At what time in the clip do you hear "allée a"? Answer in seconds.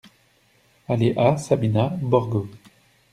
0.89-1.37